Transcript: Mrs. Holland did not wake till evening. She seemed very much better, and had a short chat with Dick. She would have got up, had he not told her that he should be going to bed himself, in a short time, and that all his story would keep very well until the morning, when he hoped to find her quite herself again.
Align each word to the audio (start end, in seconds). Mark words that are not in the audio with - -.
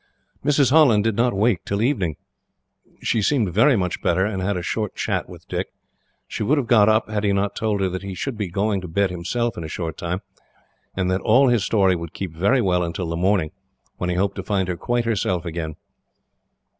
Mrs. 0.43 0.71
Holland 0.71 1.03
did 1.03 1.15
not 1.15 1.35
wake 1.35 1.63
till 1.63 1.79
evening. 1.83 2.15
She 3.03 3.21
seemed 3.21 3.53
very 3.53 3.75
much 3.75 4.01
better, 4.01 4.25
and 4.25 4.41
had 4.41 4.57
a 4.57 4.63
short 4.63 4.95
chat 4.95 5.29
with 5.29 5.47
Dick. 5.47 5.67
She 6.27 6.41
would 6.41 6.57
have 6.57 6.65
got 6.65 6.89
up, 6.89 7.07
had 7.07 7.23
he 7.23 7.31
not 7.33 7.55
told 7.55 7.81
her 7.81 7.89
that 7.89 8.01
he 8.01 8.15
should 8.15 8.35
be 8.35 8.49
going 8.49 8.81
to 8.81 8.87
bed 8.87 9.11
himself, 9.11 9.57
in 9.59 9.63
a 9.63 9.67
short 9.67 9.99
time, 9.99 10.23
and 10.95 11.11
that 11.11 11.21
all 11.21 11.49
his 11.49 11.63
story 11.63 11.95
would 11.95 12.15
keep 12.15 12.33
very 12.35 12.61
well 12.63 12.81
until 12.81 13.09
the 13.09 13.15
morning, 13.15 13.51
when 13.97 14.09
he 14.09 14.15
hoped 14.15 14.37
to 14.37 14.43
find 14.43 14.67
her 14.69 14.75
quite 14.75 15.05
herself 15.05 15.45
again. 15.45 15.75